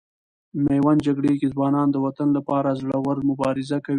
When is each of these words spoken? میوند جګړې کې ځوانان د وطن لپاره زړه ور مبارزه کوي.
میوند 0.65 0.99
جګړې 1.07 1.33
کې 1.39 1.47
ځوانان 1.53 1.87
د 1.91 1.95
وطن 2.05 2.27
لپاره 2.37 2.77
زړه 2.81 2.97
ور 3.05 3.17
مبارزه 3.29 3.77
کوي. 3.85 3.89